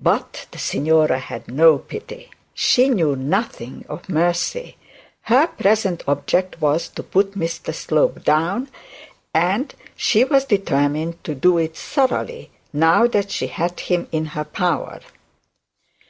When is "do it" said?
11.34-11.76